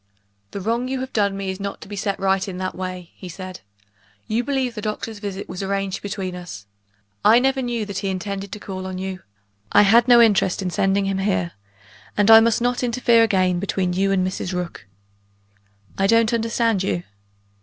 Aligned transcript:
"The 0.49 0.59
wrong 0.59 0.87
you 0.87 0.99
have 1.01 1.13
done 1.13 1.37
me 1.37 1.51
is 1.51 1.59
not 1.59 1.79
to 1.81 1.87
be 1.87 1.95
set 1.95 2.19
right 2.19 2.47
in 2.47 2.57
that 2.57 2.73
way," 2.73 3.11
he 3.13 3.29
said. 3.29 3.59
"You 4.27 4.43
believe 4.43 4.73
the 4.73 4.81
doctor's 4.81 5.19
visit 5.19 5.47
was 5.47 5.61
arranged 5.61 6.01
between 6.01 6.35
us. 6.35 6.65
I 7.23 7.37
never 7.37 7.61
knew 7.61 7.85
that 7.85 7.99
he 7.99 8.07
intended 8.07 8.51
to 8.53 8.59
call 8.59 8.87
on 8.87 8.97
you; 8.97 9.21
I 9.71 9.83
had 9.83 10.07
no 10.07 10.19
interest 10.19 10.63
in 10.63 10.71
sending 10.71 11.05
him 11.05 11.19
here 11.19 11.51
and 12.17 12.31
I 12.31 12.39
must 12.39 12.63
not 12.63 12.81
interfere 12.81 13.21
again 13.21 13.59
between 13.59 13.93
you 13.93 14.11
and 14.11 14.25
Mrs. 14.25 14.53
Rook." 14.53 14.87
"I 15.99 16.07
don't 16.07 16.33
understand 16.33 16.81
you." 16.81 17.03